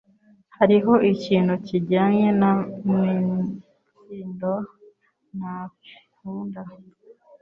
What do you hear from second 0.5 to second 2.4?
Hariho ikintu kijyanye